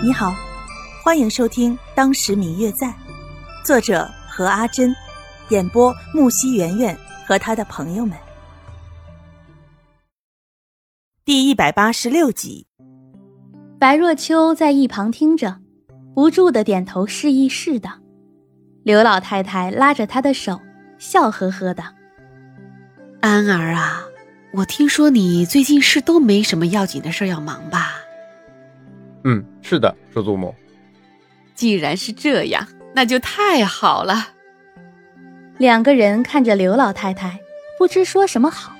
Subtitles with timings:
[0.00, 0.32] 你好，
[1.02, 2.86] 欢迎收听《当时明月在》，
[3.64, 4.94] 作者何阿珍，
[5.48, 8.16] 演播木西圆圆和他的朋友们。
[11.24, 12.68] 第一百八十六集，
[13.80, 15.58] 白若秋在一旁听着，
[16.14, 17.90] 不住的点头示意是的。
[18.84, 20.60] 刘老太太拉着她的手，
[21.00, 21.82] 笑呵呵的
[23.20, 24.04] ：“安儿啊，
[24.52, 27.96] 我听说你最近是都没什么要紧的事要忙吧？”
[29.24, 30.54] 嗯，是的，说祖母。
[31.54, 34.28] 既然是这样，那就太好了。
[35.58, 37.40] 两个人看着刘老太太，
[37.78, 38.72] 不知说什么好。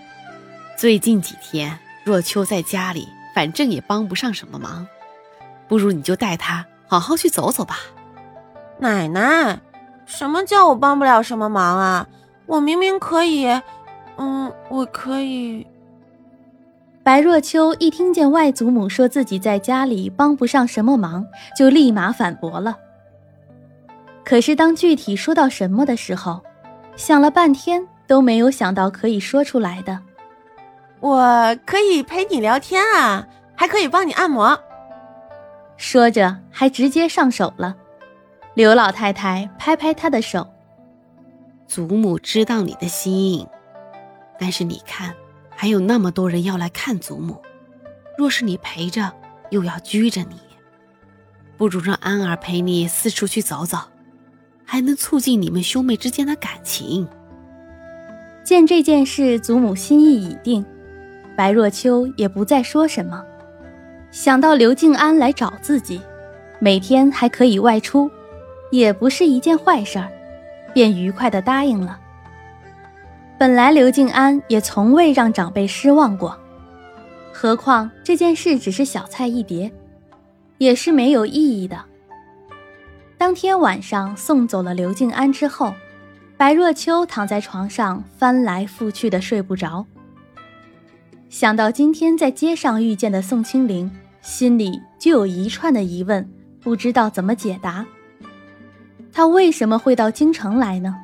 [0.77, 4.87] 最近几天，若秋在家里，反正也帮不上什么忙，
[5.67, 7.79] 不如你就带她好好去走走吧。
[8.79, 9.59] 奶奶，
[10.07, 12.07] 什么叫我帮不了什么忙啊？
[12.47, 13.47] 我明明可以，
[14.17, 15.67] 嗯，我可以。
[17.09, 21.27] 白若秋一听见外祖母说自己在家里帮不上什么忙，
[21.57, 22.77] 就立马反驳了。
[24.27, 26.43] 可是当具体说到什么的时候，
[26.97, 29.99] 想了半天都没有想到可以说出来的。
[31.01, 34.61] 我可以陪你聊天啊，还可以帮你按摩。
[35.79, 37.75] 说着还直接上手了。
[38.53, 40.47] 刘老太太拍拍他的手
[41.67, 43.47] ：“祖母知道你的心，
[44.39, 45.15] 但是你看。”
[45.61, 47.43] 还有那么多人要来看祖母，
[48.17, 49.13] 若是你陪着，
[49.51, 50.37] 又要拘着你，
[51.57, 53.77] 不如让安儿陪你四处去走走，
[54.65, 57.09] 还能促进你们兄妹之间的感情。
[58.45, 60.65] 见这件事祖母心意已定，
[61.37, 63.21] 白若秋也不再说什么。
[64.13, 66.01] 想到刘静安来找自己，
[66.61, 68.09] 每天还可以外出，
[68.71, 70.09] 也不是一件坏事儿，
[70.73, 71.99] 便愉快地答应了。
[73.39, 76.37] 本来刘静安也从未让长辈失望过，
[77.33, 79.71] 何况这件事只是小菜一碟，
[80.59, 81.79] 也是没有意义的。
[83.17, 85.73] 当天晚上送走了刘静安之后，
[86.37, 89.87] 白若秋躺在床上翻来覆去的睡不着。
[91.29, 93.89] 想到今天在街上遇见的宋清灵，
[94.21, 96.29] 心里就有一串的疑问，
[96.61, 97.87] 不知道怎么解答。
[99.13, 100.97] 他为什么会到京城来呢？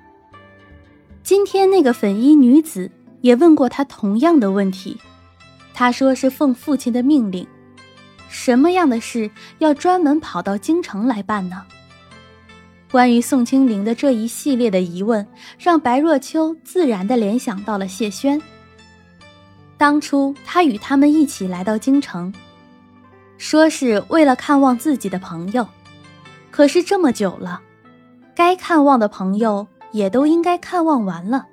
[1.25, 2.91] 今天那个粉衣女子
[3.23, 5.01] 也问过他同样的问题，
[5.73, 7.47] 他说是奉父亲的命令，
[8.29, 11.63] 什么样的事要专门跑到京城来办呢？
[12.91, 15.27] 关于宋清灵的这一系列的疑问，
[15.59, 18.41] 让白若秋自然的联想到了谢轩。
[19.79, 22.35] 当初他与他们一起来到京城，
[23.39, 25.67] 说是为了看望自己的朋友，
[26.51, 27.63] 可是这么久了，
[28.35, 29.67] 该看望的朋友。
[29.95, 31.47] 也都应该看望完了，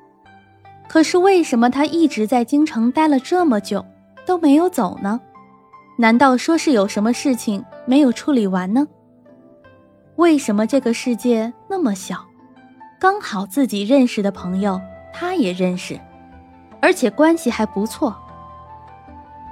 [0.87, 3.85] 可是为什么他一直在京城待了这么久
[4.25, 5.21] 都没有走呢？
[5.95, 8.87] 难道说是有什么事情没有处理完呢？
[10.15, 12.25] 为什么这个世界那么小，
[12.99, 14.81] 刚好自己认识的朋友
[15.13, 15.99] 他也认识，
[16.81, 18.15] 而且关系还不错。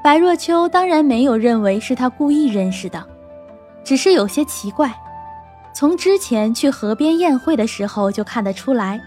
[0.03, 3.05] 白若秋当然没有认为是他故意认识的，
[3.83, 4.91] 只是有些奇怪。
[5.79, 9.00] 从之前去河边宴会的时候就看得出来，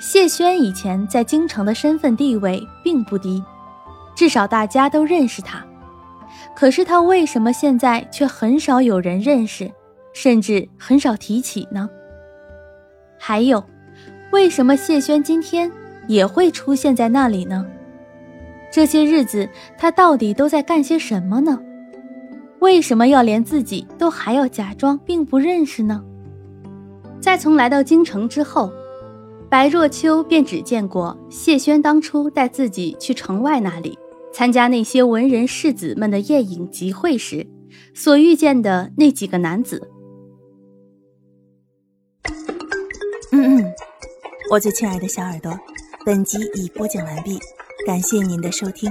[0.00, 3.40] 谢轩以前在京城的身份地位并不低，
[4.12, 5.64] 至少大家都认识他。
[6.52, 9.70] 可是他为什么现在却很少有人认识，
[10.12, 11.88] 甚至很少提起呢？
[13.16, 13.64] 还有，
[14.32, 15.70] 为什么谢轩今天
[16.08, 17.64] 也会出现在那里呢？
[18.68, 21.56] 这些日子他到底都在干些什么呢？
[22.64, 26.02] 为什么要连自己都还要假装并不认识呢？
[27.20, 28.72] 再从来到京城之后，
[29.50, 33.98] 白若秋便只见过谢轩当初带自己去城外那里
[34.32, 37.46] 参加那些文人士子们的宴饮集会时
[37.94, 39.90] 所遇见的那几个男子。
[43.30, 43.74] 嗯嗯，
[44.50, 45.52] 我最亲爱的小耳朵，
[46.06, 47.38] 本集已播讲完毕，
[47.86, 48.90] 感谢您的收听。